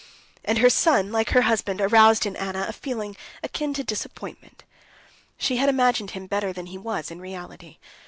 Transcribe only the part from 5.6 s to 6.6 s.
imagined him better